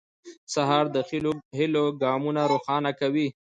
سهار 0.53 0.85
د 0.95 0.97
هيلو 1.57 1.83
ګامونه 2.03 2.41
روښانه 2.51 2.91
کوي. 2.99 3.27